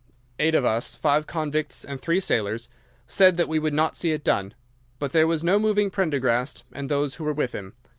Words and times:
Eight 0.39 0.55
of 0.55 0.65
us, 0.65 0.95
five 0.95 1.27
convicts 1.27 1.85
and 1.85 2.01
three 2.01 2.19
sailors, 2.19 2.69
said 3.05 3.37
that 3.37 3.47
we 3.47 3.59
would 3.59 3.71
not 3.71 3.95
see 3.95 4.13
it 4.13 4.23
done. 4.23 4.55
But 4.97 5.11
there 5.11 5.27
was 5.27 5.43
no 5.43 5.59
moving 5.59 5.91
Prendergast 5.91 6.63
and 6.73 6.89
those 6.89 7.13
who 7.13 7.23
were 7.23 7.33
with 7.33 7.51
him. 7.51 7.75